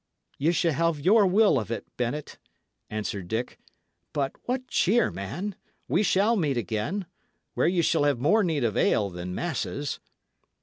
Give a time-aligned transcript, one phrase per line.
[0.39, 2.39] "Ye shall have your will of it, Bennet,"
[2.89, 3.59] answered Dick.
[4.13, 5.53] "But, what cheer, man!
[5.87, 7.05] we shall meet again,
[7.53, 9.99] where ye shall have more need of ale than masses."